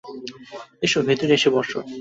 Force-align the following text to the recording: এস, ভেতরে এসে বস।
এস, 0.83 0.93
ভেতরে 1.07 1.33
এসে 1.37 1.49
বস। 1.55 1.69